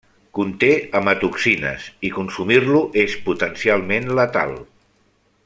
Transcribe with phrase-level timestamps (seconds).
[0.35, 0.69] Conté
[0.99, 4.59] amatoxines i consumir-lo és potencialment letal.